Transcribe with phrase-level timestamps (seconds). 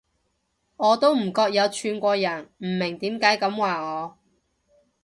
[0.77, 4.17] 我都唔覺有串過人，唔明點解噉話我